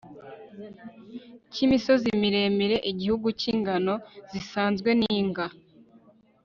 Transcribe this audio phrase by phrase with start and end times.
[1.51, 3.93] k imisozi miremire igihugu cy ingano
[4.31, 5.47] zisanzwe n inga